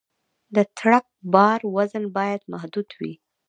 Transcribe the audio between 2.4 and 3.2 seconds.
محدود وي.